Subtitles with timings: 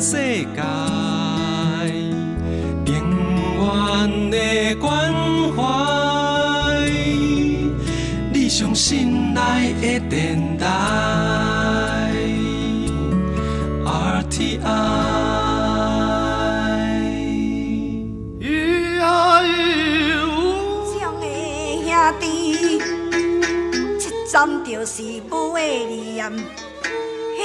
[0.00, 0.16] 世
[0.54, 0.62] 界，
[2.86, 2.94] 永
[3.58, 4.36] 远的
[4.76, 5.12] 关
[5.56, 5.60] 怀，
[8.32, 10.66] 你上心爱的电台
[13.84, 14.58] ，RTI。
[20.94, 21.02] 兄
[22.20, 22.22] 弟，
[23.98, 26.32] 一站就是母的念，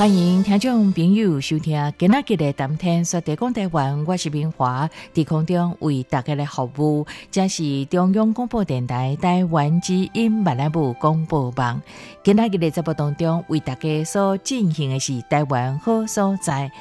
[0.00, 7.06] 欢迎听众朋友收听今仔日的谈天说地讲台湾，我是明华，在空中为大家来服务。
[7.30, 11.82] 这是中央广播电台台湾之音马来部广播网。
[12.24, 16.72] 今仔日的节目当中，为大家所进行的是台湾好所在，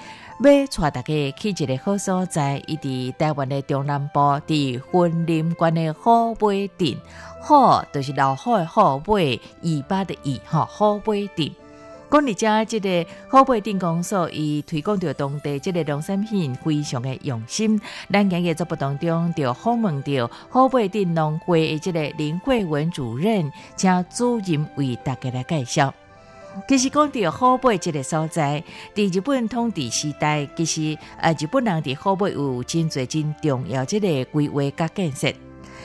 [0.41, 6.95] 要带大家去一个好所在，伊伫台湾的中南部，伫云林关的好尾镇，
[7.41, 11.51] 好就是老虎的虎尾，尾巴的尾，哈好尾镇。
[12.11, 17.79] 讲你家即个好贝镇公所，伊推广着当地即个农产品非常的用心。
[18.11, 25.93] 咱今日节目当中就访问着好贝镇农会的即个林桂文主任，请主任为大家来介绍。
[26.67, 28.63] 其实讲到好贝这个所在，
[28.95, 35.31] 伫日本统治时代，其实呃日本人伫好贝有真侪真重要这个规划甲建设。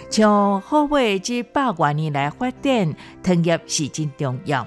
[0.08, 4.66] 像好贝这百多年来发展，糖业是真重要。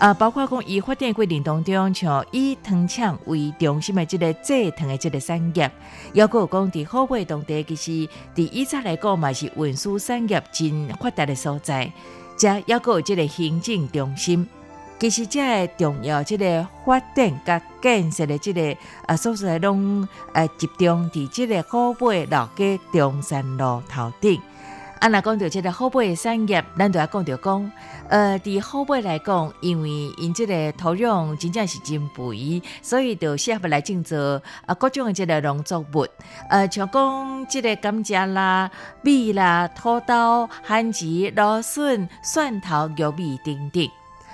[0.00, 5.70] 啊，包括讲以发展规定当中，像以糖厂为中心的这个制糖的这个产业，
[6.14, 7.90] 还有讲伫好贝当地，其实
[8.34, 11.92] 伫以前来讲嘛是运输产业真发达的所在，
[12.34, 14.48] 加还有这个行政中心，
[14.98, 18.74] 其实这重要这个发展甲建设的这个
[19.04, 24.40] 啊所在拢呃集中伫这个好贝老街中山路头顶。
[25.00, 27.72] 啊，若讲到即个好贝产业，咱就要讲到讲，
[28.10, 29.88] 呃，伫后背来讲，因为
[30.18, 34.14] 因即个土壤真正是真肥，所以就适合来种植
[34.66, 36.06] 啊各种的即个农作物，
[36.50, 43.88] 呃，像讲即个甘蔗啦、米啦、土豆、番薯、芦笋、蒜头、玉米等等。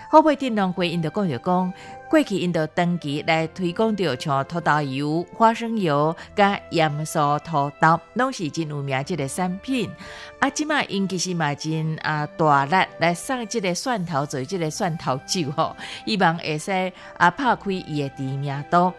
[0.09, 1.73] 好贝镇农会因着讲着讲。
[2.09, 9.91] 过去因着长期来推广着像土豆油、花生油、甲盐酥土豆，拢是真有名即个产品。
[10.39, 18.93] 啊，即马因其实嘛真啊大力来送即个蒜头做即个蒜头酒吼，希望会使啊拍开伊的知名度。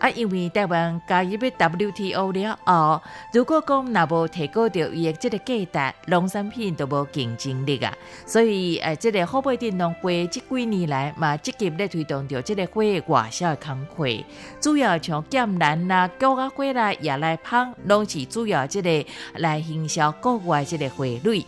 [0.00, 3.02] 啊，因为台湾加入 WTO 了后，
[3.34, 7.92] 如果讲若无提高着伊的即个价值，农产品都无竞争力啊。
[8.24, 14.24] 所以，诶，即个好贝镇农会即几年来嘛，积极咧推动着即个花外销的工作，
[14.58, 21.44] 主要像剑兰啦、高啊花啦、亚来芳，拢是主要即个来营销国外即个花蕊。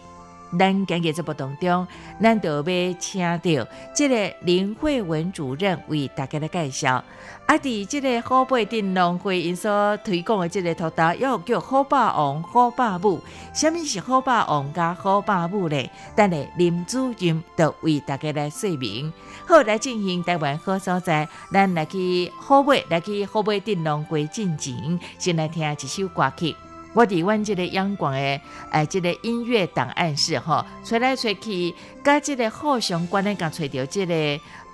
[0.58, 1.86] 咱今日节目当中，
[2.20, 7.02] 咱就要请到即个林慧文主任为大家来介绍。
[7.46, 13.20] 啊，伫即个好贝镇农会因所推广的即个土豆，又叫好霸王、好霸母。
[13.54, 15.90] 什么是好霸王加好霸母咧？
[16.14, 19.12] 等下林主任就为大家来说明。
[19.46, 26.54] 好，来进行台湾好所在，咱来去好贝，来去好贝镇农会进前，先来听一首歌曲。
[26.94, 34.14] 我伫阮即个阳光诶，诶，即个音乐档案室吼，吹来吹去，甲即个好相关诶，甲吹着即个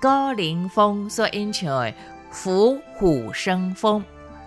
[0.01, 1.95] 高凌风所演唱诶
[2.43, 4.01] 《虎虎生风》，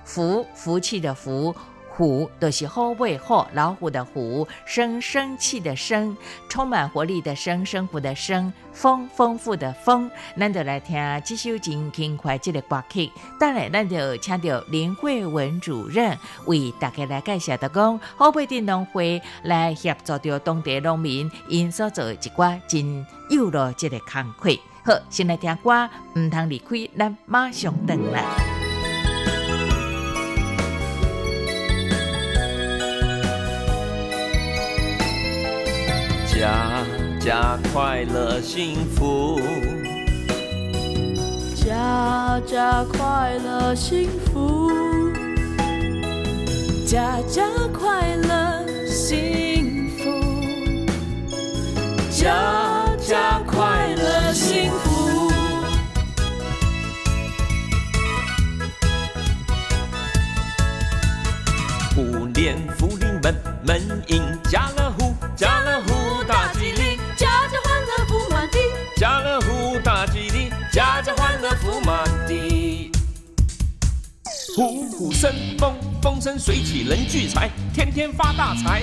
[0.04, 1.54] 福福气的福。
[1.96, 6.16] 虎都是好尾虎，老虎的虎，生生气的生，
[6.48, 10.10] 充满活力的生，生活的生，丰丰富的丰。
[10.38, 13.10] 咱就来听这首真轻快这个歌曲。
[13.38, 16.16] 当然，咱就请到林慧文主任
[16.46, 24.50] 为大家来介绍的讲，好尾镇农会来协助着当地农民，因所做一寡真有乐这个工课。
[24.84, 25.88] 好，先来听歌，
[26.18, 28.51] 唔通离开，咱马上回来。
[37.24, 39.40] 家快乐幸福。
[41.54, 44.68] 家家快乐幸福。
[46.84, 50.10] 家家快乐幸福。
[52.10, 55.30] 家家快乐幸福。
[61.94, 63.34] 虎年福临门
[63.64, 64.20] 门迎
[64.50, 64.90] 家乐
[74.54, 78.82] 虎虎生风，风生水起人聚财，天天发大财。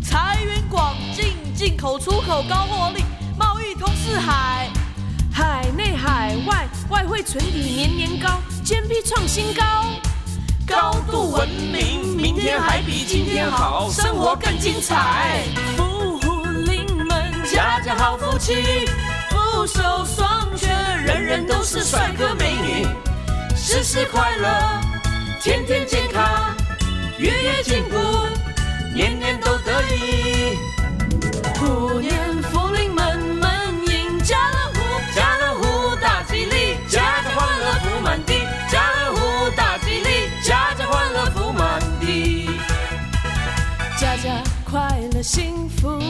[0.00, 3.02] 财源广进，进口出口高获利，
[3.36, 4.70] 贸易通四海，
[5.32, 9.64] 海内海外外汇存底年年高，GDP 创新高。
[10.64, 15.42] 高度文明，明天还比今天好，生活更精彩。
[15.76, 18.54] 富户临门，家家好福气，
[19.30, 20.70] 福寿双全，
[21.02, 22.86] 人人都是帅哥美女，
[23.68, 24.80] 事事快乐，
[25.42, 26.56] 天天健康，
[27.18, 27.96] 月月进步，
[28.94, 30.56] 年年都得意。
[31.58, 33.50] 虎年福临门，门
[33.88, 34.80] 迎家乐福，
[35.12, 38.34] 家乐福大吉利，家家欢乐福满地，
[38.70, 42.48] 家乐福大吉利，家家欢乐福满地。
[43.98, 46.00] 家家快乐幸福，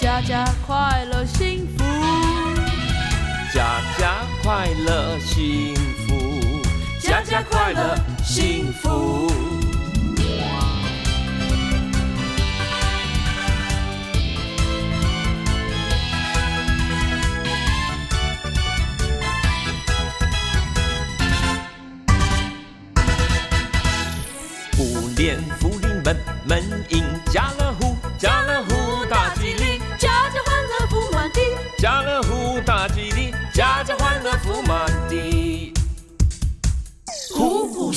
[0.00, 1.84] 家家快乐幸福，
[3.52, 5.93] 家家快乐幸福，
[7.24, 9.26] 家快乐幸福。
[24.76, 26.16] 五连福临门，
[26.46, 27.02] 门迎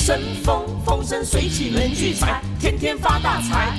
[0.08, 3.76] 生风，风生水起人聚财，天天发大财。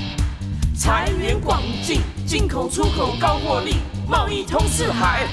[0.77, 3.77] 财源广进，进口出口高获利，
[4.07, 5.25] 贸易通四海。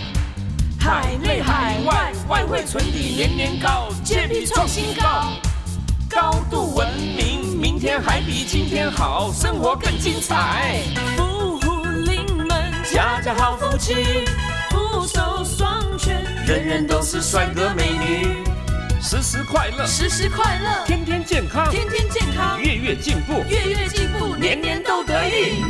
[0.80, 5.32] 海内海外外汇存底年年高借币创新高。
[6.08, 10.80] 高度文明，明天还比今天好，生活更精彩。
[11.14, 12.48] 福户临门，
[12.90, 14.24] 家家好福气，
[14.70, 18.38] 福寿双全，人人都是帅哥美女，
[19.08, 25.62] 时时快乐，时时快乐，天天健康，天天健康，月月进步，月月进步，年年都得意。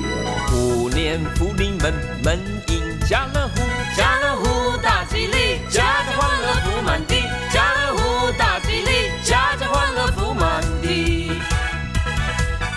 [0.48, 1.92] 虎年福临门，
[2.24, 3.60] 门迎家乐福，
[3.94, 11.32] 家乐福大吉利，家家欢乐福满地，家乐福大吉利，家家欢乐福满地。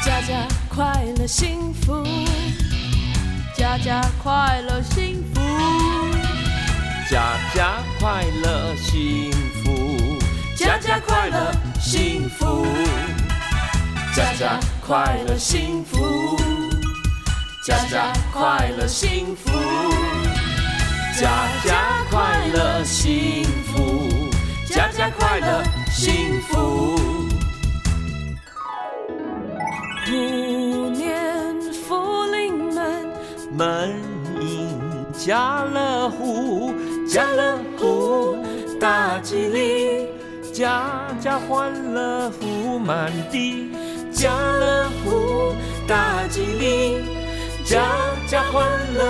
[0.04, 2.06] 家家快乐幸福，
[3.56, 5.40] 家家快乐幸福，
[7.10, 9.29] 家家快乐幸福，
[10.80, 12.66] 家家快乐幸福，
[14.16, 16.38] 家家快乐幸福，
[17.66, 19.52] 家家快乐幸福，
[21.20, 24.08] 家家快乐幸福，
[24.70, 25.62] 家家快乐
[25.92, 26.96] 幸福。
[30.06, 33.12] 虎年福临门，
[33.52, 34.02] 门
[34.40, 36.74] 迎家乐福，
[37.06, 38.38] 家乐福
[38.80, 40.08] 大吉利，
[40.60, 43.72] 家家欢乐福满地，
[44.12, 45.56] 家乐福
[45.88, 47.02] 大吉利，
[47.64, 47.80] 家
[48.28, 48.62] 家欢
[48.94, 49.02] 乐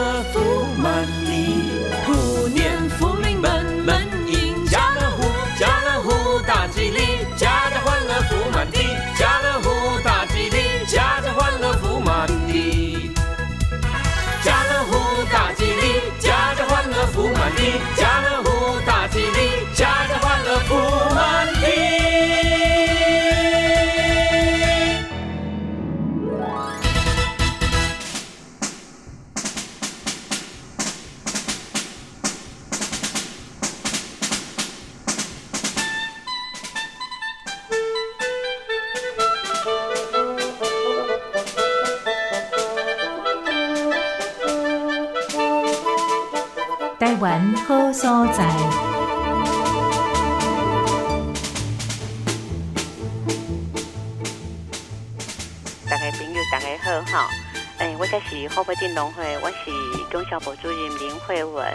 [60.30, 61.66] 中小部主任林慧文。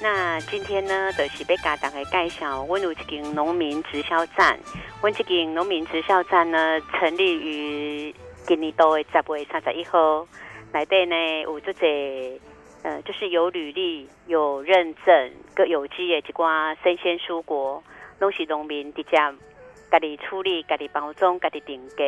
[0.00, 4.58] 那今天呢，就是要甲大家介绍，阮有一间农民直销站。
[5.02, 8.14] 阮这间农民直销站呢，成立于
[8.46, 10.26] 今年度的十月三十一号。
[10.72, 12.40] 内底呢有这些，
[12.82, 17.82] 呃，就是有履历、有认证、个有机的一寡生鲜蔬果，
[18.18, 19.18] 拢是农民直接
[19.92, 22.02] 家己处理、家己包装、家己定价，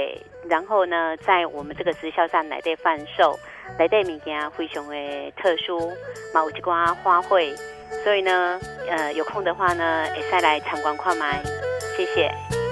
[0.48, 3.38] 然后呢，在我们这个直销站内底贩售，
[3.78, 5.90] 内底物件非常的特殊，
[6.32, 7.54] 嘛有一寡花卉，
[8.02, 11.42] 所以呢，呃，有空的话呢，也再来参观看卖，
[11.94, 12.63] 谢谢。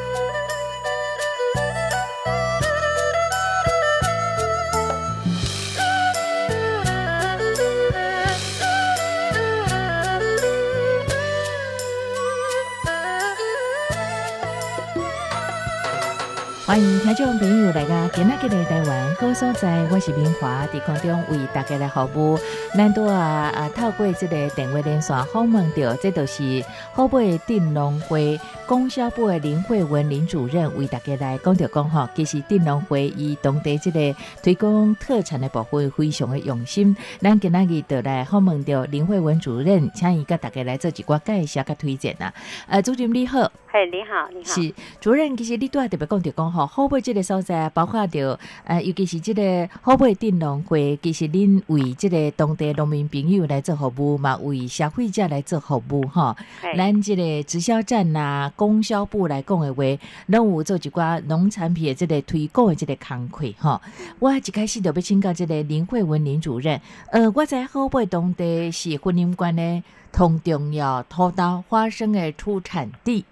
[16.73, 22.39] 欢迎听众朋友来到今仔日的台湾好所在，我是明华，伫空中为大家来服务。
[22.75, 26.65] 咱都啊啊透过这个电话连线访问到，这就是
[26.95, 28.41] 后背电农会
[28.73, 36.97] 供销部的林慧文林主任为大家来讲着讲吼，其实电农会伊当地这个推广特产的部分非常的用心。
[37.21, 42.33] 咱今仔日就来访问着林慧文主任，请伊甲大家来做一寡介绍甲推荐啊。
[42.67, 43.53] 呃，主任你好。
[43.67, 44.53] 嘿，你好，你好。
[44.53, 56.35] 是主任，其实你都特别讲着讲吼，后背这个所在，包括着呃，尤其是这个后背电农会，其实恁为这个当地农民朋友来做服务嘛，为消费者来做服务哈。
[56.77, 59.83] 咱这个直销站呐，供销部来讲的话，
[60.27, 63.83] 拢有做一寡农产品的这个推广的这个工课吼。
[64.21, 73.25] 我一开始就要请教这个林慧文林主任，呃，我在后背当地是婚姻关的同重要土豆花生的出产地。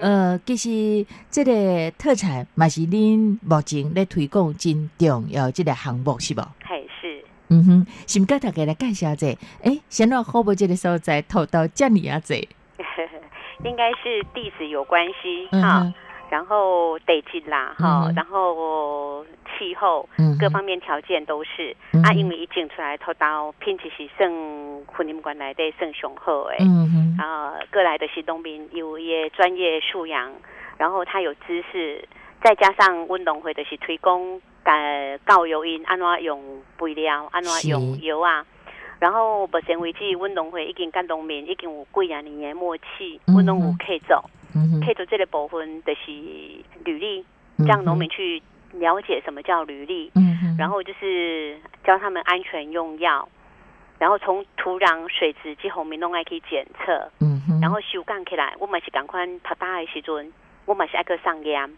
[0.00, 6.42] 呃，其实这个特产嘛是恁目前咧推广真重要这个项目是无？
[6.66, 7.24] 嘿，是。
[7.48, 9.26] 嗯哼，先甲大家来介绍者，
[9.62, 12.34] 诶，先让好不这个所在投到这里啊者，
[13.64, 15.92] 应该是地址有关系哈。
[16.30, 20.08] 然后得劲啦，哈，然后气候
[20.40, 24.30] 各方面条件都是啊，因为一进出来偷刀，品质是算
[24.86, 26.56] 婚姻关来的算雄厚诶，
[27.18, 30.32] 然后过来的是农民有也专业素养，
[30.78, 32.08] 然后他有知识，
[32.42, 38.42] 再加上温农会的是推广呃教油因安怎用肥料，安怎用油啊，
[39.02, 44.22] 然后目前为止温农会已经跟农民已经有几啊年的默契，温农有可以做。
[44.84, 46.12] 可以做这个部分就是
[46.84, 47.24] 履历，
[47.66, 48.40] 让农民去
[48.74, 50.12] 了解什么叫履历，
[50.56, 53.28] 然后就是教他们安全用药，
[53.98, 57.10] 然后从土壤、水质及红民弄爱可以检测，
[57.60, 60.32] 然后修干起来，我们是赶快他大的时阵，
[60.64, 61.68] 我们是爱去上烟，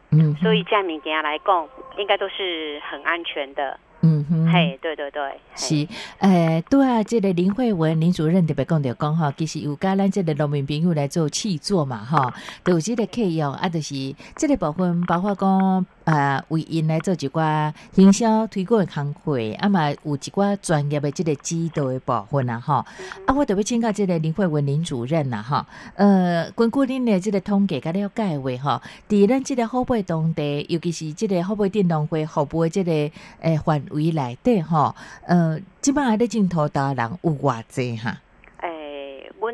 [0.43, 1.66] 所以这样物件来讲，
[1.97, 3.78] 应该都是很安全的。
[4.02, 5.20] 嗯哼，嘿，对对对，
[5.56, 5.88] 是，
[6.20, 12.32] 诶，对啊，这个林慧文林主任特别讲着讲吼，其实有甲咱这个农民朋友来做契作嘛吼，
[12.62, 15.84] 都有这个客用啊，就是这个部分包括讲。
[16.04, 22.75] 啊，为因来做一寡营销推广的工会，啊嘛有一寡专业的即个指导的部分啊，吼。
[22.75, 25.64] 啊，我特别请教即个林慧文林主任呐，吼。
[25.94, 32.92] 呃，根据恁的这个统计甲了解话，吼，伫咱即个后背当地，尤其是即个后背电动会后部的这个
[33.40, 34.94] 诶范围内对，哈，
[35.26, 38.20] 呃，即摆咧镜头达人有偌济哈。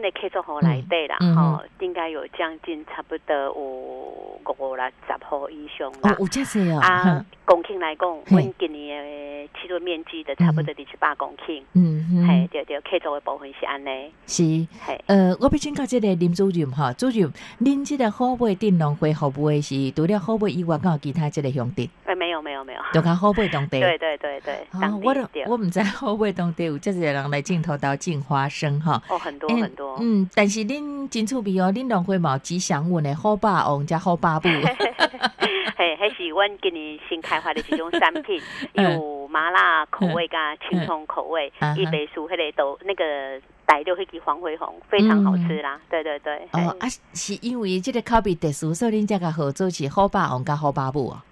[0.00, 6.10] 我的客座户来对啦，吼，应该有将近差不多有五六十号以上啦。
[6.12, 6.80] 哦，有这些哦。
[6.80, 11.62] 啊，公顷来讲，我今年的七度面积的差不多二十八公顷。
[11.74, 12.26] 嗯嗯。
[12.26, 14.10] 嘿，对对，客座的部分是安尼。
[14.26, 14.42] 是。
[14.42, 14.68] 系。
[15.06, 21.90] 呃，我要请教这个林主任哈，主任，您这个后背电农会服务的是除了后背以外，还有其他这个兄弟？
[22.06, 22.80] 哎，没有没有没有。
[22.94, 23.78] 就讲后背当地。
[23.80, 24.54] 对对对对。
[24.80, 25.14] 啊，我
[25.46, 29.02] 我唔知后背当地有这些人来镜头到进花生哈。
[29.10, 29.89] 哦，很多很多。
[29.98, 34.48] 嗯，但是恁真趣味哦，恁农会毛吉祥物的好霸王加好霸布。
[35.76, 38.40] 嘿，还是阮今年新开发的一种产品，
[38.74, 45.80] 有麻辣口味加青葱口味，一杯酥迄个都那个带六迄支黄灰红，非常好吃啦。
[45.88, 46.36] 对对对。
[46.52, 51.22] 哦啊，是因为这个口味特殊，所以恁这个合作是好霸王加好霸布哦。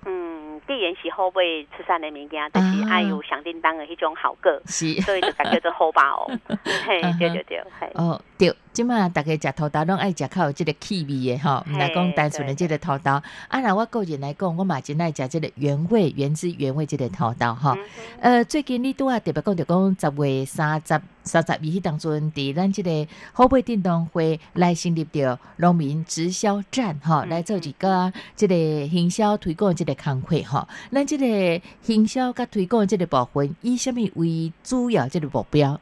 [0.68, 1.42] 必然是好买
[1.76, 6.30] 出产的物件，就是爱有响叮当的迄种好个，所以就叫做好吧哦。
[6.86, 7.58] 嘿，对对对，
[7.94, 8.54] 哦对。
[8.72, 13.12] 即嘛，大家食土豆拢爱食较有即个气味的吼，毋来讲单纯的即个土豆。
[13.12, 17.76] 啊，那我个人来讲，我嘛真爱食即个原味、原汁原味即个土豆吼。
[18.20, 30.68] 呃，最近你拄啊特别讲着讲十月三十、三十二迄当中，伫咱即个后背电动会来成立着农民直销站吼，来做一个即个营销推广即个工会吼。
[30.92, 35.80] 咱即个营销甲推广即个部分，以虾米为主要即个目标？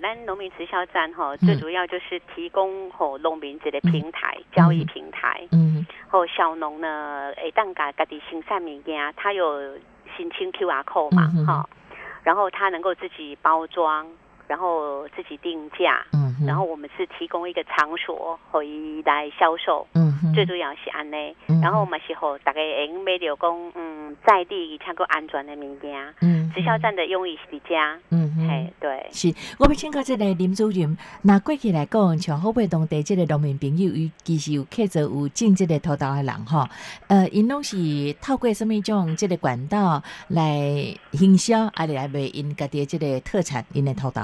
[0.00, 9.60] 咱农民直销站哈，最主要就是提供吼农民这个平台交易平台，嗯，后小农呢，诶，当家家己生产物件，他有
[10.16, 11.68] 申请 QR code 嘛，哈，
[12.22, 14.06] 然后他能够自己包装，
[14.46, 36.68] 然后自己定价，嗯，然后我们是提供一个场所可以来销售，嗯，最主要是安内，然后我们是吼大家用买到讲，嗯，在地且够安全的物件，嗯，直销站的用意是家，嗯，嘿，对，是我们请教这个林主任，那过去来讲，像后背当地这个农民朋友，伊其实有客着有进这个土豆的人哈，
[37.06, 37.76] 呃，因拢是
[38.20, 40.58] 透过什么种这个管道来
[41.12, 44.22] 营销，啊，来卖因家己这个特产，因的土豆。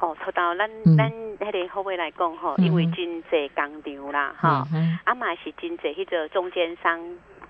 [0.00, 4.68] 哦，土豆，咱咱迄个后尾来讲吼，因为真济工厂啦，哈，
[5.04, 7.00] 啊嘛是真济迄个中间商。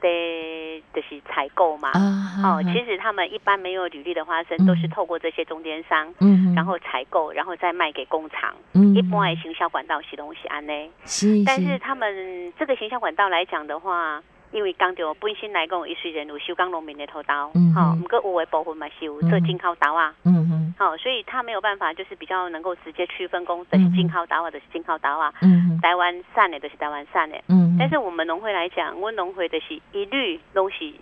[0.02, 1.92] 的就是采购嘛。
[1.92, 8.54] 啊，哦，其实他们一般没有履历的花生，都是透过这些中间商，嗯，然后采购，然后再卖给工厂。
[8.74, 10.72] 嗯一般的行销管道是东西安呢，
[11.06, 27.36] 是，但是他们这个行销管道来讲的话，因为刚就本身来讲，伊虽然有修刚农民的头刀，嗯好、哼不过有诶部分嘛是有做进口刀啊，嗯嗯，好、所以他没有办法，就是比较能够直接区分工，就是进口刀啊，就是进口刀啊，嗯哼，台湾产的就是台湾产的。
[27.48, 30.92] 嗯，但是我们农会来讲，我们农会的是一律拢是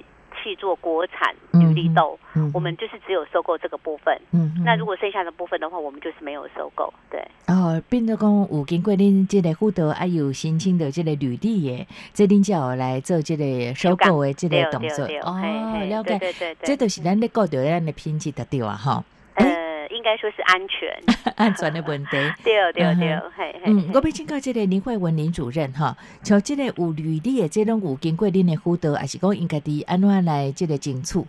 [0.42, 4.18] 去做国产嗯履历豆，嗯我们就是只有收购这个部分。
[4.32, 6.92] 嗯，那如果剩下的部分的话，我们就是没有收购。
[7.10, 15.04] 对，哦，变做讲有经过恁这个辅导，还有申请的这个履历耶，这恁才有来做这个收购的这个动作。
[15.22, 15.40] 哦
[15.88, 16.56] 了解，对对对对。
[16.62, 19.04] 这都是咱咧顾着咱的品质的对啊，哈，
[19.34, 20.88] 呃，应该说是安全。
[21.36, 22.10] 安全的问题。
[22.44, 23.72] 对对嗯对哼，嘿嘿。
[23.72, 31.20] 嗯，我要请教这个林慧文林主任哈，像这个有履历的，这种有经过恁的辅导，还是讲应该的安怎来这个争取？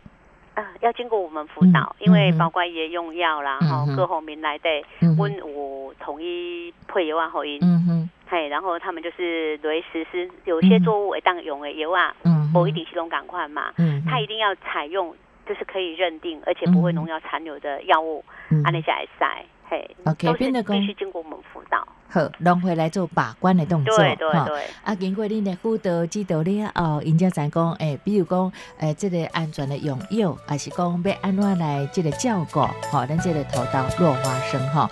[0.54, 15.16] 啊，要经过我们辅导，嗯因为嗯包括也用药啦，嗯哼吼各方面来的，嗯阮有统一配药啊，后因，嗯哼，嘿，然后他们就是来实施，有些作物会当用的药啊，嗯哼，不一定是拢赶快嘛，嗯他，一定要采用
[15.48, 18.62] 就是可以认定而且不会农药残留的药物，嗯。
[18.64, 19.26] 安尼才会使，
[19.70, 19.96] 嘿。
[20.06, 24.64] OK，变得讲必须经过我们辅导，好，拢回来做把关的动作，对对对。
[24.84, 32.60] 啊，经过恁的辅导指导了后，因才知讲，诶、比如讲，诶、这个安全的用药，还是讲要安怎来这个照顾，
[32.92, 34.88] 吼、咱这个头到落花生，吼、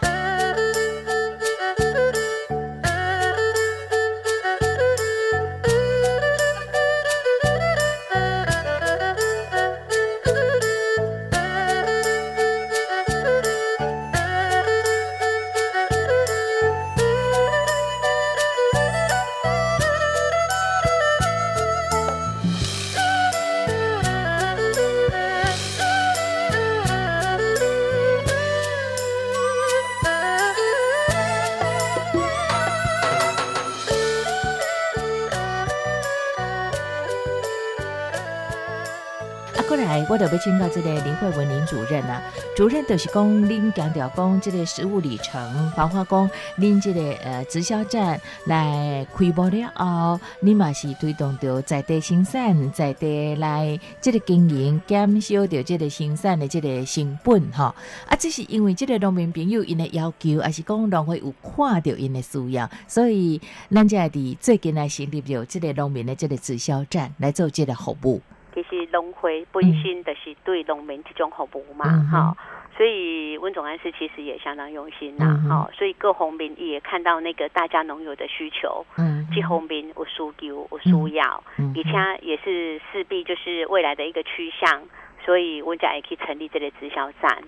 [41.19, 42.21] 慧文林主任啊。
[42.55, 57.73] 主任就是讲，恁强调讲这个实务里程，包括讲恁这个呃直销站来开播了后，你嘛是推动着在地生产，在地来这个经营，减少着这个生产的这个成本哈。
[58.07, 68.21] 啊，这是因为这个农民朋友因的要求，还是讲农会有看到因的需要，所以咱才会伫最近来成立着这个农民的这个直销站来做这个服务。
[68.63, 72.37] 其实农会本身就是对农民这种服务嘛，嗯哈、哼
[72.77, 81.73] 所以温总干事其实也相当用心呐、哈、所以各方面也看到那个大家农友的需求，嗯，这方面有需求有需要，嗯。
[81.75, 84.83] 而且也是势必就是未来的一个趋向，
[85.25, 87.47] 所以温家也可以成立这类直销站，嗯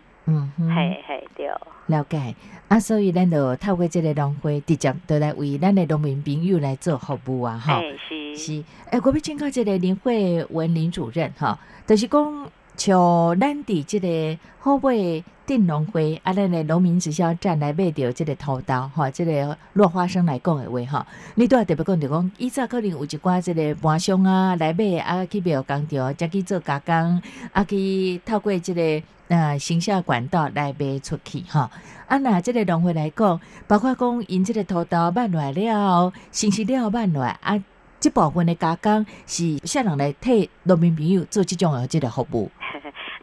[0.62, 1.47] 哼，嘿嘿对，
[1.88, 2.36] 了解。
[2.67, 7.80] 啊，所以咱就透过这个农会，直接都来为咱的农民朋友来做服务啊，哈。
[7.80, 8.36] 哎是。
[8.36, 27.22] 是，诶、我要请教这个林慧文林主任哈，就是讲像咱伫即个好买镇农会啊，咱的农民直销站来买着即个土豆哈，即个落花生来讲的话哈，你都要特别讲着讲，以早可能有一寡即个盘商啊来买啊去庙工场，再去做加工，
[27.54, 31.70] 啊去透过即个呃行销管道来卖出去哈。
[32.08, 37.63] 啊，那即个农会来讲，包括讲因即个土豆卖来了，信息了卖来啊。
[38.00, 42.50] 这部分的加工是啥人来替农民朋友做这种的这个服务？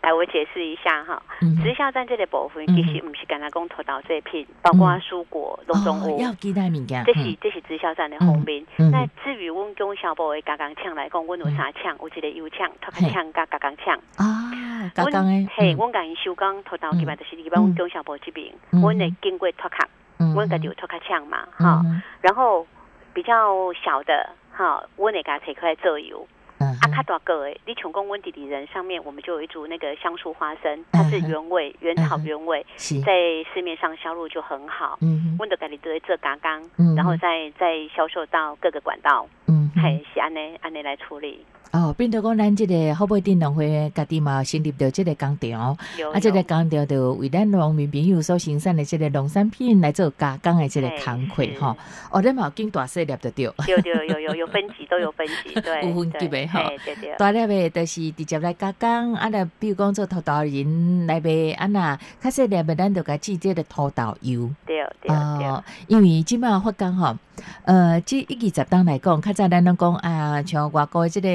[0.02, 1.56] 来我解释一下哈，嗯。
[1.62, 2.76] 直销站这个部分嗯。
[2.76, 6.16] 其实不是干那讲头到这片，包括蔬果、农种物。
[6.16, 8.64] 哦要其他物件，这是这是直销站的后面。
[8.76, 13.98] 那至于阮中小部的加工厂来讲，阮有三厂，有一个油厂、脱壳厂、加加工厂。
[14.16, 15.76] 啊，加工嘿，嗯。
[15.76, 18.80] 阮甲因收工头到嗯基本就是基本阮中小部这边，嗯。
[18.80, 19.86] 阮会经过脱壳，
[20.18, 20.34] 嗯。
[20.34, 21.82] 阮家己有脱壳厂嘛，哈。
[21.84, 22.66] 嗯然后
[23.14, 26.26] 比较小的，哈，阮会甲它切开来做油。
[26.58, 33.12] 嗯啊，较大个诶，你像讲阮弟弟人上面，我们就有一组那个香树花生，它是原味、原草原味，是，在
[33.52, 34.98] 市面上销路就很好。
[35.00, 35.36] 嗯哼。
[35.38, 41.44] 阮就家己都会做加工，嗯然后再再销售到各个管道，嗯哼嘿，是安尼安尼来处理。
[41.70, 51.76] 哦，变做讲咱这个后背电农会家己嘛成立着这个工厂，有啊，这个工厂就为咱农民朋友所生产的这个农产品来做加工的这个嘿工课吼。
[52.10, 53.44] 哦，咱嘛有经大细粒就对。
[53.44, 57.14] 有有有有有分级，都有分级， 对，有分级对的吼对对。
[57.18, 64.48] 大粒的，就是直接来加工，啊，来比如讲做土豆仁来卖，啊那较细粒的，咱就甲制这个土豆油。
[64.64, 67.14] 对，对对，哦，因为即摆发工吼，
[67.64, 71.28] 呃，即一二十档来讲，较早咱拢讲啊，像外国即、个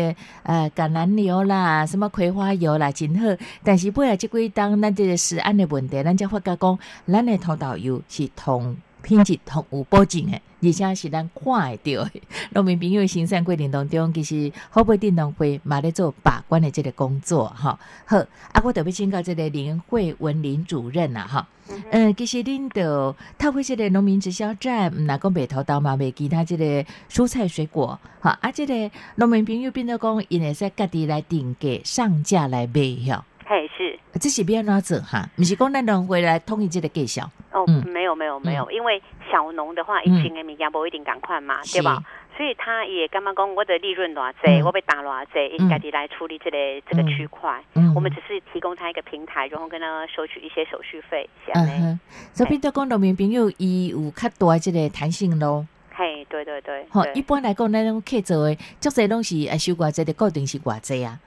[0.44, 3.28] 呃橄榄油啦、什么葵花油啦，真好。
[3.64, 10.42] 但是尾来，即几当咱即个食安的问题，咱才发觉讲，咱的土豆油是同品质同有保证的。
[10.66, 12.22] 而且是咱看会到的，
[12.56, 17.78] 农民朋友的生产过程当中，其实好不电动会嘛咧做把关的这个工作哈。
[18.06, 18.18] 好，
[18.54, 21.46] 啊，我特别请教这个林慧文林主任啊吼。
[21.92, 33.22] 嗯，其实恁就透过即个农民直销站，毋若讲卖土豆嘛，卖其他即个蔬菜水果，哈，啊，这个农民朋友变做讲，因会使家己来定价上架来卖哟。
[33.46, 35.30] 嘿是这是要安怎做哈？
[35.36, 37.30] 不是讲咱农回来统一这个价销。
[37.52, 39.02] 哦，嗯没有没有没有，因为
[39.32, 42.02] 小农的话，一斤的物件不一定赶快嘛，是对吧？
[42.36, 46.58] 所以他也干嘛讲我的利润偌济，嗯我被打偌济，应该地来处理这个
[46.90, 47.64] 这个区块。
[47.76, 51.30] 嗯我们只是提供他一个平台，然后跟他收取一些手续费。
[51.54, 52.00] 嗯哼，
[52.34, 55.68] 所以变做讲农民朋友伊有较大这个弹性咯。
[55.96, 61.20] 嘿，对对对，好，一般来讲，咱种客做的，足侪拢是啊收偌济的，固定是偌济啊。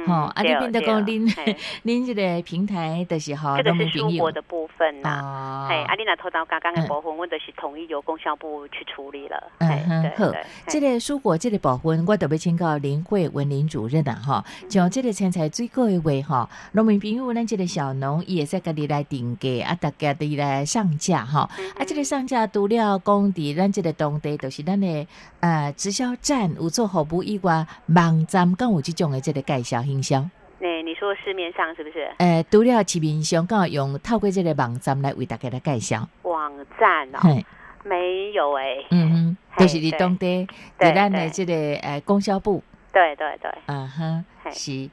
[0.00, 1.56] 嗯，吼，啊，你对变得讲对恁嘿。
[1.84, 4.16] 恁这个平台就是吼这个是农民朋友。
[4.16, 5.68] 蔬果的部分呐。
[5.68, 9.50] 啊，你若拖到刚刚的嗯部分，我就是统一由供销部去处理了。
[9.58, 10.30] 嗯嘿哼好。
[10.30, 25.06] 对对，这个蔬果这个部分，我特别请教林慧文林主任啊，哈，像这个青菜水果的话，哈，农民朋友咱这个小农伊会使家己来定价，啊，大家己来上架哈，啊，这个上架除了工地咱这个当地，就是咱的
[25.40, 30.28] 呃直销站有做服务以外，网站敢有这种的这个介绍营销？
[30.58, 36.06] 那你说市面上是不是呃，除了市面上敢有用透过这个网站来为大家来介绍？
[36.22, 37.42] 网站哦？
[37.82, 38.76] 没有哎。
[38.90, 40.46] 嗯哼，嘿就是伫对当地，
[40.78, 42.62] 对伫咱的对这个呃供销部。
[42.92, 44.90] 对对对，啊哈，是，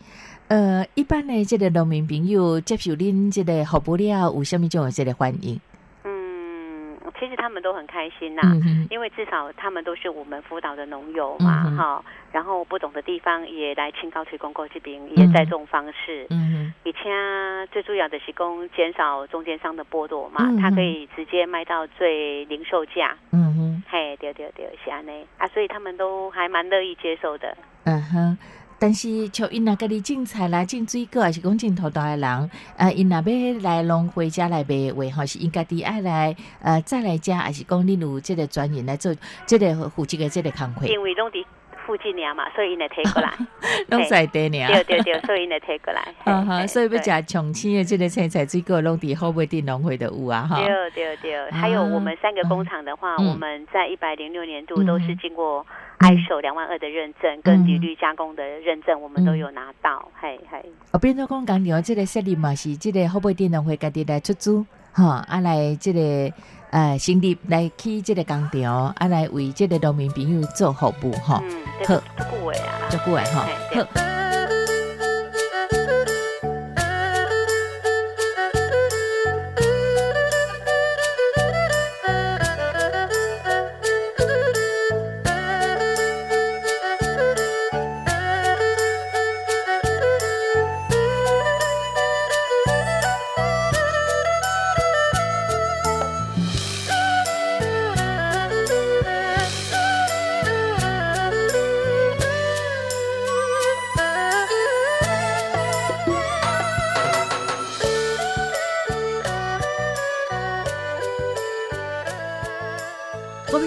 [0.47, 5.60] 呃，一般的这个农民朋友接受恁这个服务了，有什么种的这个反应？
[7.17, 8.41] 嗯，其实他们都很开心呐。
[8.43, 16.27] 嗯，因为至少他们都是我们辅导的农友嘛，哈、然后不懂的地方也来清高推广过这边，也在这种方式。
[16.30, 23.17] 嗯以前啊最主要的是供减少中间商的剥夺嘛，嗯哼它可以直接卖到最零售价。
[23.32, 27.58] 嗯哼，嘿，对对对，是安内啊，所以他们都还蛮乐意接受的。
[27.86, 28.38] 嗯哼。
[28.80, 39.13] 但是像因若家己种菜啦、种水果，还是讲种土豆的人，呃，因若要来农会家来卖的话，吼，是因家己爱来呃再来家，还是讲恁有这个专员来做
[39.46, 41.44] 这个负责的这个工会，因为拢伫
[41.86, 43.34] 附近俩嘛，所以因来推过来。
[43.88, 44.68] 拢在地呢。
[44.68, 46.02] 对对对，所以因来推过来。
[46.24, 50.58] 嘿啊哈，所以要对食重庆的这个青菜水果，拢伫后尾地农会的有啊哈。
[50.58, 60.10] 对对对，还有我们三个工厂的话，嗯我们在一百零六年度嗯都是经过嗯 ISO 两万二的认证跟铝绿加工的认证，我们都有拿到。
[60.19, 65.99] 嘿嘿，哦，变做讲工厂即个设立嘛是即个后备电脑会家己来出租，哈，啊来即、个
[66.69, 71.95] 呃成立来去即个工厂，啊来为即个农民朋友做服务哈，嗯，这好。
[71.95, 73.83] 个这个啊，足久诶吼，嘿对。
[73.83, 74.27] 好。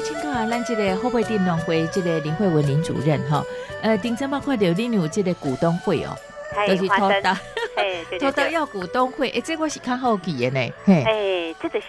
[0.03, 3.43] 请教啊，咱这个后尾电农会这个林慧文林主任哈，
[3.83, 6.17] 呃，顶阵捌看到恁有这个股东会哦，
[6.55, 7.31] 嘿就是土花生，豆
[7.77, 8.33] 嘿，对土对。
[8.33, 8.33] 对。
[8.45, 11.89] 豆要股东会，哎，这我是看好奇的呢，嘿，哎，这个是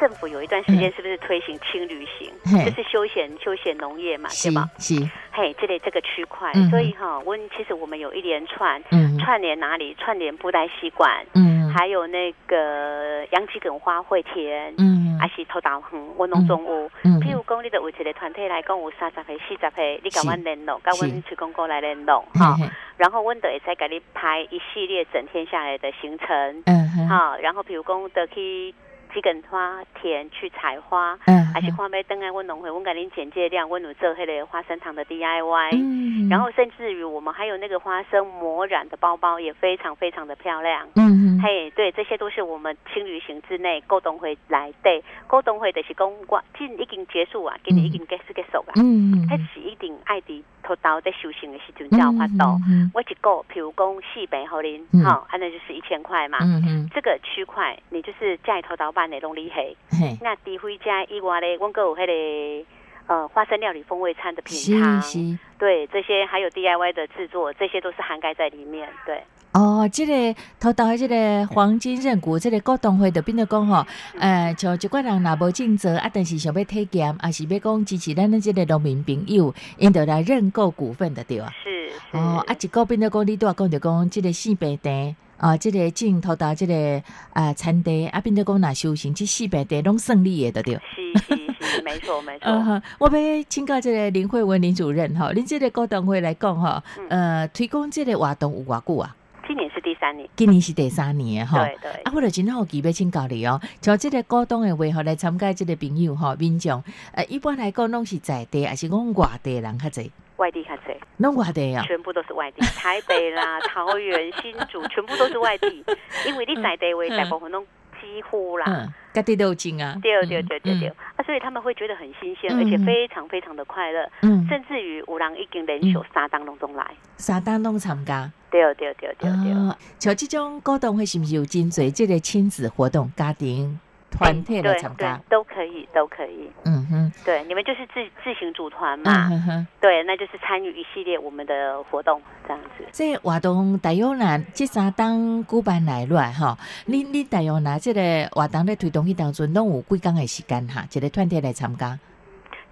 [0.00, 2.64] 政府有一段时间是不是推行轻旅行，嘿。
[2.64, 4.68] 就是休闲休闲农业嘛，是对吧？
[4.78, 4.94] 是，
[5.30, 9.18] 嘿，这类这个区块嗯，所以哈，我其实我们有一连串嗯。
[9.18, 9.94] 串联哪里？
[9.98, 15.00] 串联布袋戏馆，嗯还有那个洋桔梗花卉田，嗯。
[15.20, 16.90] 还是头岛园、我拢总有。
[17.02, 17.20] 嗯。
[17.20, 22.56] 譬如讲，你的有一个团体来讲，有三十个、四十个，你甲是阮联络，甲是阮去公公来联络，哈
[22.96, 27.36] 然后阮都会使给你排一系列整天下来的行程，嗯哼，好。
[27.36, 28.74] 然后譬如讲，得去
[29.12, 35.70] 桔梗花田去采花，嗯还是看要登来阮农会，阮甲恁简介量，温有做黑的花生糖的 DIY。
[35.74, 40.86] 嗯然后甚至于我们还有那个花生磨染的包包，也非常非常的漂亮。
[40.94, 52.60] 嗯嗯，嘿，对，这些都是我们轻旅行之内沟通会来对，沟通会就是讲我今已经结束啊，今年已经结束结束啊，嗯迄是一定爱伫头刀在修行的时阵才有法度。
[52.68, 56.38] 嗯我一个，譬如讲四百互恁，嗯好，安那就是一千块嘛。
[56.42, 59.74] 嗯嗯，这个区块你就是加头刀办的拢厉害。
[60.20, 62.66] 那除非加以外咧，阮个有迄个
[63.06, 68.86] 呃花生料理风味餐的品是尝，对这些还有 DIY 的制作，这些都是涵盖在里面。
[69.06, 73.86] 对，哦，这个头到这个黄金认股，这个股东会就变做讲吼，
[74.18, 81.50] 呃，像一寡人若无尽责啊，但是想要体检，啊是要讲支持咱的这个农民朋友，因着来认购股份的对啊。
[81.64, 82.16] 是是。
[82.18, 85.16] 哦，啊，一个变做讲，你拄啊讲着讲，这个四百地。
[85.40, 90.74] 啊，这个进头到这个啊产地啊，变做讲若修行，这四百地拢胜利的对。
[90.74, 92.82] 是是是，没错没错。
[93.00, 99.16] 我要请教这个林慧文林主任哈，恁这个股东会来讲哈，呃，推广这个活动有偌久啊？
[99.48, 101.64] 今年是第三年，今年是第三年哈。
[101.64, 101.90] 对对。
[102.02, 110.12] 啊，我就真好奇要请教你哦，像这个股东的话吼，来参加这个朋友吼，民众，呃，一般来讲拢是在地，还是讲外地人较济？
[110.40, 111.84] 外地较济，拢外地啊？
[111.86, 115.84] 全部都是外地， 台北啦、桃园、新竹， 全部都是外地。
[116.26, 117.60] 因为你在地位大部分都
[118.00, 119.98] 几乎啦，嗯，各地都有进啊。
[120.02, 124.10] 对对对对对，啊，所以他们会觉得很新鲜，而且非常非常的快乐。
[124.22, 126.84] 嗯，甚至于有人已经连续三单拢中来，
[127.18, 128.30] 三单拢参加。
[128.50, 129.76] 对对对对对。
[129.98, 133.78] 像这种活动会是不是有真侪这个亲子活动、家庭
[134.10, 135.18] 团体来参加？
[135.28, 136.50] 都可以，都可以。
[136.64, 139.28] 嗯哼，对，你们就是自自行组团嘛。
[139.30, 142.84] 嗯哼，对，那就是参与一系列我们的活动，这样子。
[142.92, 151.98] 这活动大约呢这三档古板来乱哈，你你大约拿这个活动咧推动去当中，拢有几工的时间哈，一个团体来参加。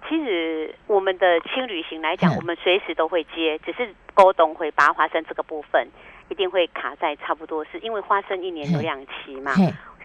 [0.07, 5.87] 其实我们的轻旅行来讲，我们随时都会接，只是沟通会拔花生这个部分
[6.29, 9.53] 一定会卡在差不多是因为花生一年有两期嘛，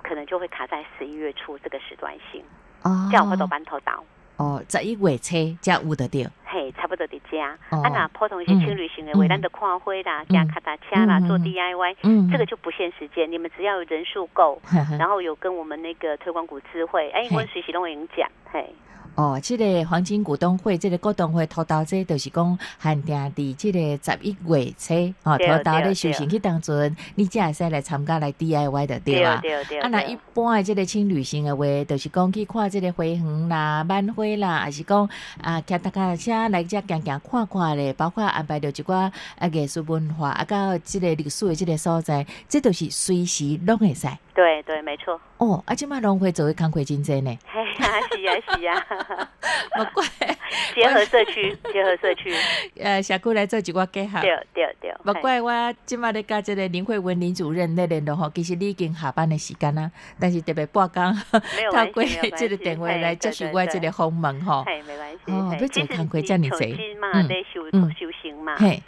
[0.05, 2.41] 可能就会卡在十一月初这个时段性。
[2.83, 4.05] 哦，叫我都班头到。
[4.37, 6.31] 哦，十一月车加有得到。
[6.45, 7.41] 嘿，差不多伫遮。
[7.41, 7.57] 啊，
[7.93, 14.61] 那普通一些轻旅行的，为咱的看花啦、加卡达车啦、做 DIY，嗯，这个就不限时间，你们只要有人数够，
[14.99, 18.75] 然后有跟我们那个推广股智慧，哎，我随时都会讲，嘿。
[19.15, 29.41] 哦，这个黄金股东会，这个股东会头到这就是讲限定伫即个十一月初，哦，头到咧修行去当中，你才会使来参加来 DIY 的对啊。
[29.83, 35.09] 啊，那一般诶，即个轻旅行诶话，就是讲去看即个花园啦、晚会啦，还是讲
[35.41, 44.09] 啊，骑大家车来遮行行看看咧，包括安排着一寡啊艺术文化啊，到即个历史诶即个所在，这都是随时拢会使。
[44.35, 45.21] 对对，没错。
[45.39, 47.39] 哦，啊，即马农会做为工会真济呢。
[47.47, 49.31] 嘿呀，是啊是啊，
[49.77, 50.05] 莫怪
[50.75, 52.35] 结合社区，结合社区，
[52.81, 54.21] 呃，社区来做一寡结合。
[54.21, 61.15] 对对对，莫怪我即马咧甲即个林慧文林主任咧联络吼，其实你已经下班的时间啦，但是特别半工
[61.73, 64.65] 透过即个电话来接受我即个访问吼。
[64.65, 65.33] 嘿，没关系。
[65.33, 68.57] 哦，要做工会遮尔济，嗯，在修修行嘛。
[68.57, 68.83] 嘿。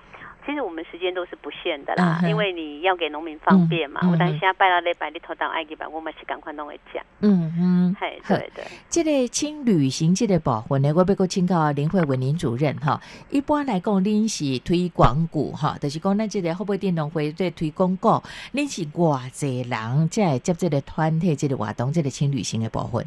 [0.46, 4.00] 其实我们时间都是不限的啦，因为你要给农民方便嘛。
[4.08, 7.02] 我等下拜到礼拜你头当爱几百，我们是赶快弄会讲。
[7.18, 8.64] 嗯嗯，嘿，对对。
[8.88, 13.00] 这个轻旅行这个部分呢，我要个请教林慧文林主任哈。
[13.30, 18.22] 一般来讲，恁是推广股哈，就是讲咱这个会不会电动会在推广股，
[18.54, 23.04] 恁是偌济人在接这个团体这个活动，这个轻旅行的部分。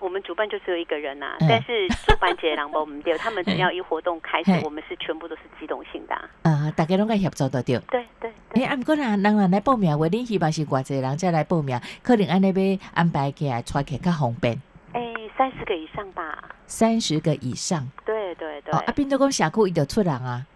[0.00, 6.14] 我们主办就只有一个人呐，但是主办节人我们对， 他们只要一活动开始，我们是全部都是机动性的。
[6.42, 7.78] 啊，大家拢该合作得到。
[7.90, 8.32] 对对。
[8.54, 14.60] 哎，啊，毋过人人人来报名，话恁希望是偌济人再来报名，可能安尼要安排起来，出起较方便。
[14.92, 15.00] 哎，
[15.36, 16.42] 三十个以上吧。
[16.66, 17.88] 三十个以上。
[18.04, 18.72] 对对对。
[18.72, 20.46] 哦，啊，变做讲社区伊就出人啊。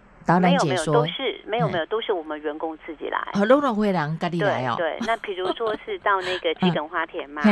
[0.41, 3.19] 没有没有，都是没有没有，都是我们员工自己来。
[3.35, 4.75] 哦，龙龙会人家己来哦。
[4.77, 7.43] 对，那比如说是到那个基本花田嘛，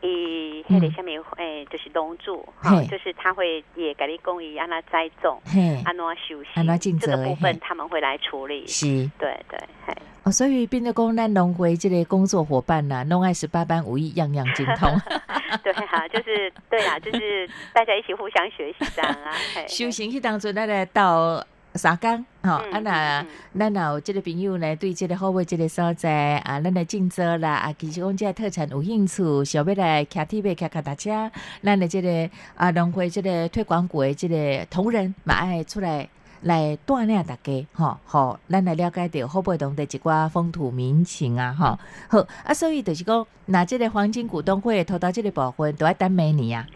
[0.00, 5.38] 以黑的下面诶，就是龙柱，哈，就是他会也给你公益，让他栽种，
[5.84, 8.66] 安怎休息，安怎尽这个部分他们会来处理。
[8.66, 8.86] 是，
[9.18, 9.94] 对对，嘿。
[10.22, 14.88] 哦，所以变得工咱农会这类工作伙伴呐，弄爱十八般武艺，样样精通。
[15.62, 19.32] 对哈，就是对啊，就是大家一起互相学习这样啊。
[19.68, 21.46] 修行去当中，咱来到。
[21.74, 23.26] 三工吼，啊那
[23.58, 31.30] 咱若有即个朋友呢，对即个好位即个所在啊，咱来竞争啦，啊，其实讲即个特产有兴趣，想要来骑铁马、骑脚踏车，
[31.62, 36.08] 咱的即个啊，农会即个推广股的即个同仁嘛，爱出来
[36.42, 46.66] 来锻炼大家，吼，好，咱来了解到好不同的一寡风土民情啊，吼，好啊，所以就是讲，那即个黄金股东会投到即个部分，都要等明年啊。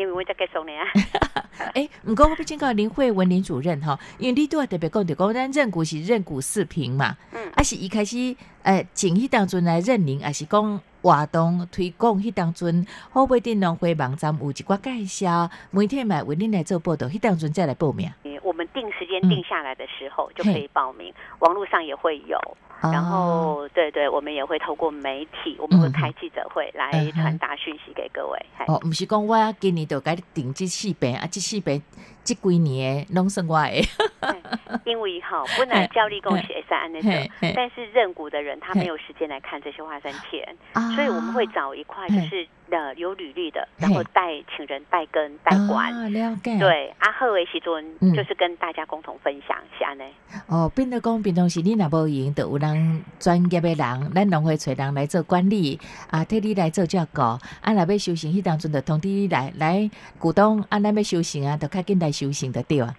[0.00, 0.72] 因为我在结束呢。
[1.74, 18.10] 哎，毋过我要请教林慧文林主任哈，因为你都要特别讲的，讲咱认股是认股视频嘛，嗯，啊是一开始呃，前迄当中来认领，还是讲活动推广迄当中，会不会电农会网站有一寡介绍，每天嘛为恁来做报道，迄当中再来报名。
[18.42, 22.38] 我们们定时间嗯定下来的时候就可以报名，网络上也会有。
[22.82, 23.56] 然哦。
[23.60, 28.46] 后，对对，我们也会透过媒体，我们会嗯开记者会来传达讯息给各位。
[28.56, 28.64] 嘿。
[28.68, 31.80] 哦，不是讲我今年就甲你定这四百啊，这四百
[32.22, 33.86] 这几年的拢算我的，
[34.84, 38.80] 因为哈，本来教力共是 S 安那种，但是认股的人他嘿。
[38.80, 40.90] 没有时间来看这些花生钱，啊。
[40.94, 45.92] 所以我们会找一块就是呃有履历的，然后带请人带跟带管。
[45.92, 50.04] 啊了解，，对，阿贺维西尊嗯就是跟大家共同分享，是安呢。
[50.46, 55.78] 哦，变得讲平常时你若无闲，就有人专业的人，咱农会找人来做管理
[56.10, 62.94] 啊，替你来做照顾，啊，若要修行，迄当阵就通知你来来股东，啊，咱要修行啊，就较紧来修行的对啊。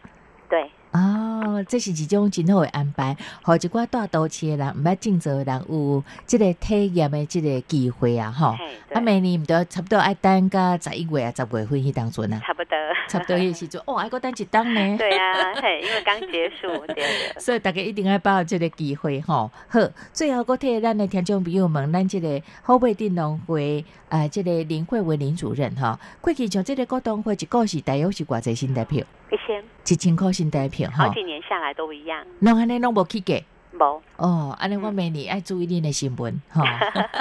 [0.92, 8.52] 对，哦，这是一种真好的安排，互一寡大都市的人，毋捌种植的人有即个体验的即个机会啊，吼。
[8.58, 12.78] 嘿，啊，对，明年毋得差不多爱等到十一月啊、十月份迄当阵啊，差不多，
[13.08, 14.80] 差不多迄时阵，哦，还搁等一档呢。
[14.98, 17.40] 对啊，嘿，因为刚结束，对的。
[17.40, 19.50] 所以大家一定要把握这个机会吼。
[19.70, 19.80] 好，
[20.12, 29.64] 最后个替咱的听众朋友们，咱这个后背电农会啊，这个林慧文林主任吼，过去像这个股东会一个是大约是偌济新代票，一千。
[29.88, 33.36] 一千块新台币哈，好几年下来都一样，那安尼去价。
[33.82, 36.62] 无哦，安尼嗯我明年爱注意恁的新闻吼，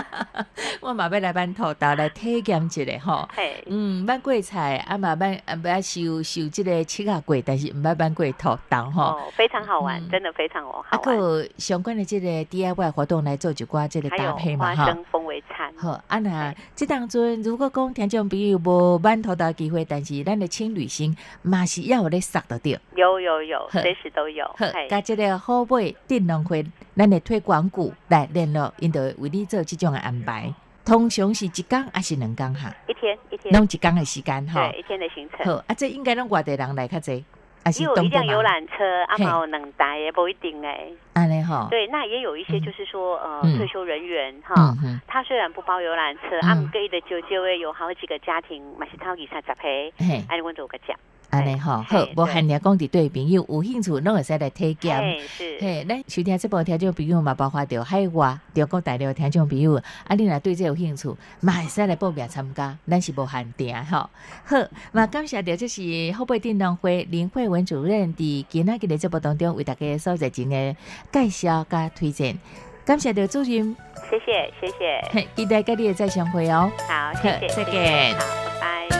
[0.82, 3.28] 我嘛要来办土豆来体验一下吼。
[3.34, 9.02] 嘿，嗯，捌过菜，啊嘛捌啊捌收收即个七啊过，但是毋捌捌过土豆吼。
[9.02, 11.16] 哦，非常好玩嗯，真的非常好啊，玩。
[11.18, 14.84] 个相关的这个 DIY 活动来做一寡这个搭配嘛哈。
[14.84, 22.78] 花生风味餐，好，啊那这当中如果讲听众朋友无满头的机会，但是咱的轻旅行嘛是要有咧杀得着。
[22.96, 24.44] 有有有，随时都有。
[24.58, 30.52] 好，嘿，甲这个好买电农会，咱的推广股来联络，因就会为你做这种的安排。
[30.84, 32.74] 通常是一工还是两工哈？
[32.88, 34.80] 一天一天，弄一工的时间哈对，。
[34.80, 35.46] 一天的行程。
[35.46, 37.24] 好，啊这应该拢外地人来较济，
[37.64, 40.88] 还是也有东部人一辆游览车，啊嘿嘛有两台也不一定哎。
[41.12, 41.68] 安尼吼。
[41.70, 50.24] 对，那也有一些嗯就是说呃嗯退休人员哈嗯，他虽然不包游览车，嗯啊，毋过伊的就就会有好几个家庭嘛是掏二三十批，嘿。
[50.28, 50.98] 哎，阮就有个奖。
[51.30, 55.00] 安尼吼，好无限定讲伫对朋友有兴趣，拢会使来体验。
[55.00, 64.10] 嘿，是，嘿，咱收听这部听众朋友嘛，包括着海外、中国大陆听众朋友，啊，你若对这有兴趣，嘛会使来报名参加，咱是无限定吼。
[64.44, 64.56] 好，
[64.92, 65.80] 嘛感谢着这是
[66.18, 70.76] 后备电动会林慧文主任伫今仔日的节目当中为大家所热情的
[71.12, 72.36] 介绍甲推荐，
[72.84, 73.76] 感谢着主任，
[74.10, 76.68] 谢谢谢谢，嘿，期待跟你的再相会哦。
[76.88, 78.24] 好，谢谢，再见好，
[78.60, 78.99] 拜拜。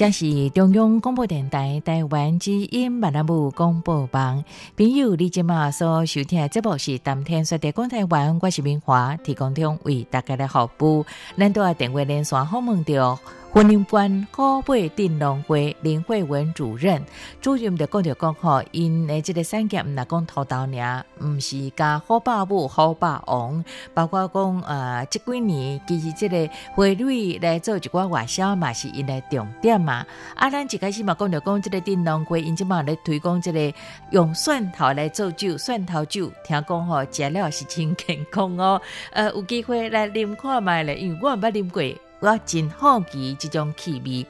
[0.00, 4.42] 这是中央广播电台台湾之音闽南语广播网，
[4.74, 11.04] 朋友你今嘛所收听的节目是当天说的讲台湾，我是明华，提供中为大家的服务，
[11.36, 13.20] 咱都要电话连线访问到。
[13.52, 17.04] 婚姻关河北镇龙会林慧文主任，
[17.40, 30.06] 主任就讲着讲吼，因诶即个产业毋若讲土豆尔，毋是加好爸母、好爸王，包括讲呃，即几年其实即个花蕊来做一寡外销嘛，是因诶重点嘛。
[30.36, 33.72] 啊，咱一开始嘛讲着讲即个镇龙会，因即嘛咧推广即个
[34.12, 38.80] 用蒜头来做酒，蒜头酒听讲吼，食了是真健康哦。
[39.10, 41.82] 呃，有机会来啉看觅咧，因为我毋捌啉过。
[42.20, 44.26] 我真好奇这种气味，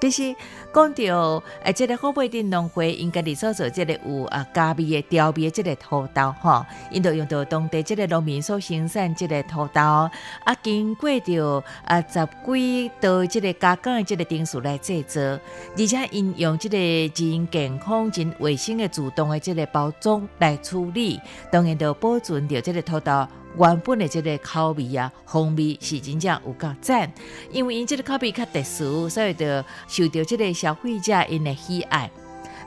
[0.00, 0.34] 其实
[0.72, 21.20] 讲到诶，这个河北镇农会应该里所做这个有啊加味的调味的这个土豆吼，因都用到当地这个农民所生产这个土豆，啊经过着啊十几道这个加工的这个定数来制作，而且因用这个真健康、真卫生的自动的这个包装来处理，
[21.50, 23.26] 当然都保存着这个土豆。
[23.58, 27.12] 原本的这个口味啊，风味是真正有够赞，
[27.50, 29.44] 因为因这个口味较特殊，所以就
[29.86, 32.10] 受到这个消费者因的喜爱。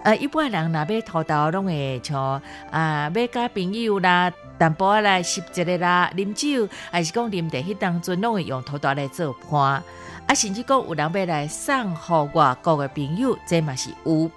[0.03, 9.83] 呃，一般人若买土豆，拢会像啊，买甲朋友啦、淡薄仔来食一个啦、啉酒，还是讲啉茶迄当中，拢会用土豆来做伴。
[10.27, 14.29] 啊，甚至讲有人要来送互外国的朋友，这嘛是有。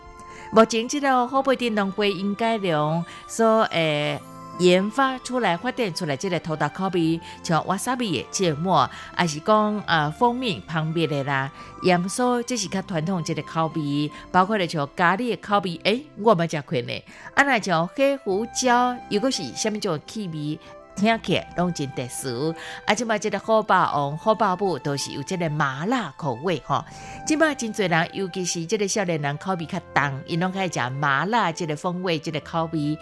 [0.50, 4.18] 目前即个河北电农会应该量所诶。
[4.58, 11.50] 研发出来、发展出来这个土豆口味，像瓦萨比的芥末，还是讲呃蜂蜜旁边的啦，
[11.82, 17.04] 盐酥这是较传统这个口味，包括了像咖喱的口味，诶，我冇食过呢。
[17.34, 20.58] 啊，那像黑胡椒，如果是虾米种气味？
[20.98, 22.52] 听起来拢真特殊，
[22.84, 22.92] 啊！
[22.92, 26.84] 即摆即个好霸王、好霸母都是有即个麻辣口味吼。
[27.24, 32.98] 即摆真侪人，尤其是即个少年人口味较重，因拢开始食麻辣即个风味、即个口味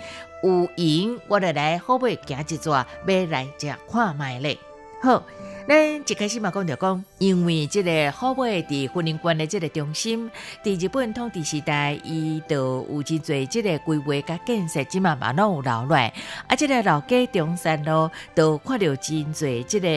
[0.46, 2.72] 有闲，我就来好买行一撮，
[3.06, 4.56] 买来食看卖咧。
[5.02, 5.22] 好。
[5.68, 10.30] 咱一开始嘛讲着讲，因为即个好买伫婚姻观的即个中心，
[10.62, 16.12] 伫日本统治时代，伊都有真侪即个规划甲建设，即嘛嘛拢有留落来。
[16.46, 19.88] 啊，即个老街中山路都看着真侪即个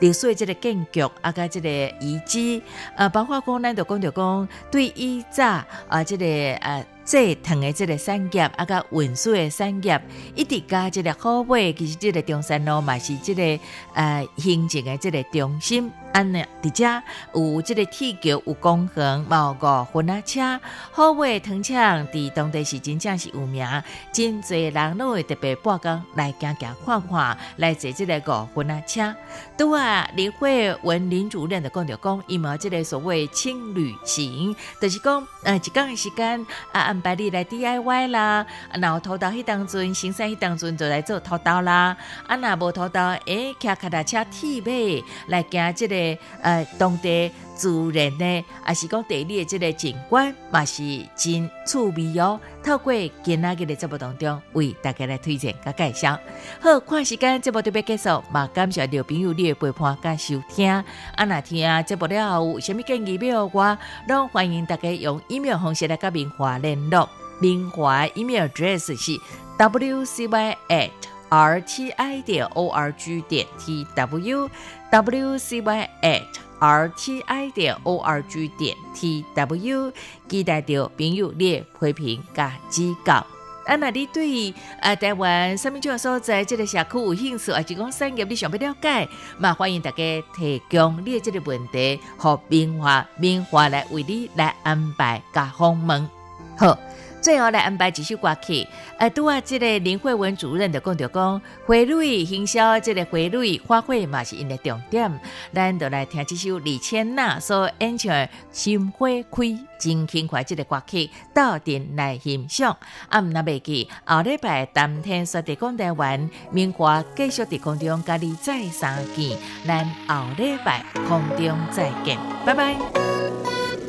[0.00, 1.68] 历史即个建筑，啊，甲即个
[2.00, 2.60] 遗址，
[2.96, 6.26] 啊，包括讲咱就讲着讲，对以早啊，即个
[6.56, 6.84] 啊。
[7.04, 10.00] 这糖的这个产业，啊，甲运输的产业，
[10.34, 13.62] 一直加这个好尾，其实这个中山路嘛是这个
[13.94, 15.90] 呃行政的这个中心。
[16.12, 17.02] 安尼，伫遮
[17.34, 20.60] 有即个铁桥，有公园，有个婚啊车，
[20.90, 23.66] 好买糖厂伫当地是真正是有名，
[24.12, 29.14] 真侪人拢会特别半工来行行看看，来坐即个个婚啊车。
[29.56, 36.38] 拄啊，林慧文林主任的讲着讲，伊嘛即个所谓轻旅行，就是讲呃一工的时间
[36.72, 38.44] 啊，安排你来 DIY 啦，
[38.74, 41.96] 然后偷到迄当阵，行山迄当阵就来做偷刀啦，
[42.26, 46.01] 啊若无偷刀，诶，骑脚踏车铁马来行即个。
[46.40, 50.82] 呃，当地自然呢，还是讲地理的这个景观，嘛是
[51.14, 52.40] 真趣味哦。
[52.62, 52.92] 透过
[53.22, 56.18] 今仔日的节目当中，为大家来推荐甲介绍。
[56.60, 60.68] 好，看时间节目特别结束，嘛感谢刘朋友你的陪伴甲收听。
[60.70, 60.84] 啊，
[61.24, 63.78] 那听啊节目了后，有虾米建议要我，
[64.08, 67.08] 拢欢迎大家用 email 方式来甲明华联络。
[67.40, 69.18] 明华 email address 是
[69.58, 70.90] wcy at
[71.32, 74.50] rti 点 org 点 tw。
[74.92, 76.22] wcy at
[76.60, 79.92] rti 点 org 点 tw，
[80.28, 83.26] 期待着朋友列批评加指教。
[83.64, 89.08] 啊，那你对啊台湾什么种所在这个社区有兴趣，还是讲产业你想要了解，
[89.38, 89.96] 嘛欢迎大家
[90.36, 96.10] 提供你的这个问题，和明华明华来为你来安排甲访问。
[96.58, 96.76] 好，
[97.22, 98.66] 最后来安排一首歌曲。
[98.98, 105.20] 呃，拄啊，即个林慧文主任就讲着讲，花蕊行销即个花蕊花卉嘛是因的重点，
[105.54, 108.12] 咱就来听这首李千娜所演唱
[108.50, 109.42] 《心花开》
[109.78, 112.76] 真轻快即个歌曲，到店来欣赏。
[113.08, 122.76] 啊，毋那袂记，后礼拜当天说地讲台湾，明华继续伫空中甲你再相见，咱后礼拜空中再见，拜拜。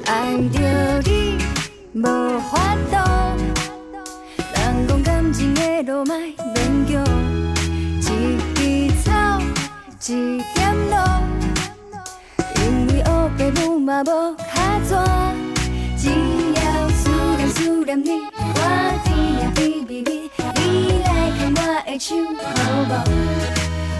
[0.06, 1.38] 爱着你
[1.96, 2.02] 无
[2.50, 2.98] 法度，
[4.56, 6.58] 人讲感情的路莫勉
[6.90, 7.06] 强，
[8.02, 8.10] 一
[8.56, 9.40] 枝草，
[10.08, 10.96] 一点露，
[12.56, 14.96] 因为黑爸母嘛无卡纸，
[15.96, 18.60] 只要思念思念你，我
[19.06, 22.50] 甜呀甜蜜蜜，你来牵我的手好
[22.90, 22.92] 无？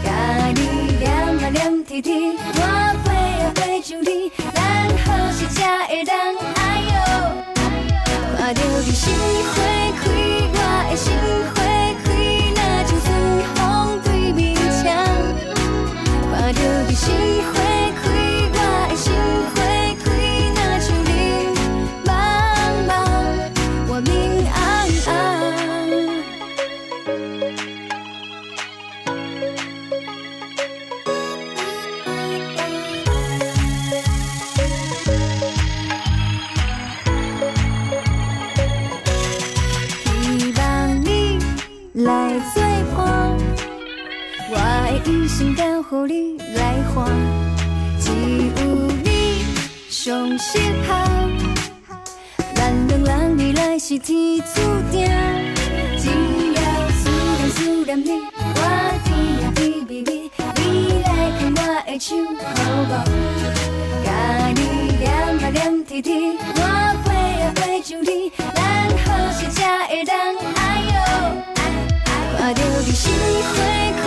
[0.04, 0.08] 甲
[0.56, 2.60] 你念啊念天天，我
[3.04, 3.08] 飞
[3.44, 6.18] 啊飞上你，咱好是才会当
[6.56, 7.53] 哎哟。
[8.46, 9.08] 看着你心
[9.56, 9.56] 花
[10.04, 10.04] 开，
[10.52, 11.08] 我的心
[11.56, 11.64] 花
[12.04, 12.06] 开，
[12.54, 13.08] 若像春
[13.56, 13.56] 风
[14.04, 14.44] 对面
[14.84, 14.84] 墙。
[16.30, 17.08] 看着你心
[17.40, 17.56] 花
[45.84, 46.62] 生交予你来
[46.94, 46.96] 看，
[48.00, 48.62] 只有
[49.04, 49.08] 你
[49.90, 50.58] 上适
[50.88, 50.90] 合。
[52.56, 54.62] 咱两人未来是天注
[54.92, 55.10] 定，
[55.98, 56.10] 只
[56.54, 58.60] 要思念思念你，我
[59.04, 59.10] 甜
[59.42, 60.62] 呀甜蜜蜜，你
[61.04, 61.08] 来
[61.38, 62.48] 牵我的手好
[62.90, 62.92] 无？
[64.06, 64.08] 甲
[64.56, 64.60] 你
[65.00, 66.60] 念啊念天天，我
[67.04, 67.08] 飞
[67.42, 68.58] 啊飞上你，咱
[69.04, 70.16] 好是才会当
[70.56, 70.58] 哎
[70.88, 70.96] 哟。
[72.38, 73.12] 看着你心
[73.44, 73.56] 花
[74.02, 74.06] 开，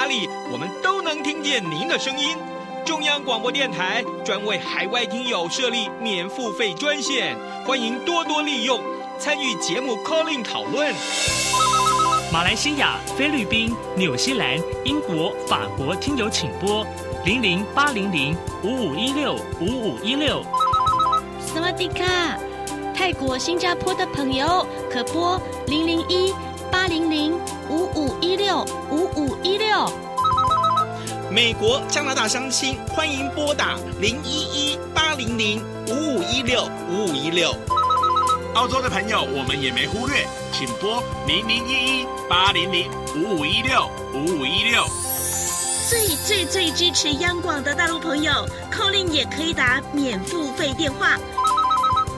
[0.00, 2.34] 哪里，我们都能听见您的声音。
[2.86, 7.36] 中央广播电台专为海外听友设立免付费专线，
[7.66, 8.80] 欢迎多多利用，
[9.18, 10.94] 参与节目 call in 讨论。
[12.32, 16.86] 马来西亚、菲律宾、纽西兰、英国、法国听友请拨
[17.26, 20.42] 零零八零零五五一六五五一六。
[21.38, 22.38] 斯瓦迪卡，
[22.94, 26.32] 泰国、新加坡的朋友可拨零零一
[26.70, 27.32] 八零零
[27.68, 29.90] 五五一六五五一六。
[31.30, 37.54] 美国、加拿大相亲欢迎拨打零一一八零零五五一六五五一六。
[38.54, 44.84] 澳洲的朋友我们也没忽略，请拨零零一一八零零五五一六五五一六。
[45.88, 48.32] 最最最支持央广的大陆朋友
[48.72, 51.18] ，call in 也可以打免付费电话。